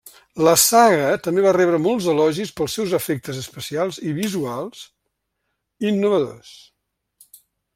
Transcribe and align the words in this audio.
La 0.45 0.51
saga 0.59 1.09
també 1.25 1.43
va 1.45 1.51
rebre 1.57 1.79
molts 1.87 2.07
elogis 2.13 2.53
pels 2.59 2.77
seus 2.79 2.95
efectes 2.99 3.41
especials 3.43 4.01
i 4.13 4.17
visuals 4.23 4.83
innovadors. 5.91 6.57